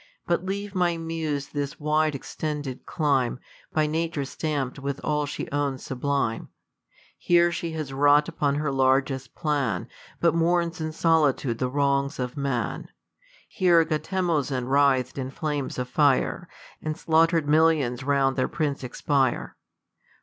[0.25, 3.39] But leave, my muse, this wide exten Jed clime,
[3.71, 6.49] By nature stamp'd with all^slie owns sublime.'
[7.19, 9.87] Here she has wrought upon her largest plan.
[10.19, 12.87] But mourns in solitude the wrongs of man.
[13.47, 16.49] Here Gautemozin writh'd in flames of fire.
[16.81, 19.55] And slaughter'd millions round their prince expire.